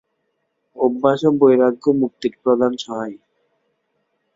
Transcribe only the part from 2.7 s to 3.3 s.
সহায়।